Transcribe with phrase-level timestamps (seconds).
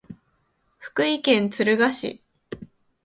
[0.79, 2.23] 福井県敦賀市